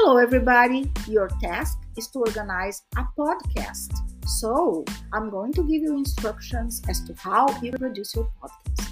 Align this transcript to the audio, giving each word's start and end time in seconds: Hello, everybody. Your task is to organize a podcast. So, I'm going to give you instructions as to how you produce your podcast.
Hello, 0.00 0.16
everybody. 0.16 0.88
Your 1.08 1.26
task 1.42 1.76
is 1.96 2.06
to 2.10 2.20
organize 2.20 2.82
a 2.96 3.04
podcast. 3.18 3.98
So, 4.24 4.84
I'm 5.12 5.28
going 5.28 5.52
to 5.54 5.62
give 5.62 5.82
you 5.82 5.96
instructions 5.96 6.80
as 6.88 7.02
to 7.06 7.14
how 7.14 7.48
you 7.60 7.72
produce 7.72 8.14
your 8.14 8.28
podcast. 8.40 8.87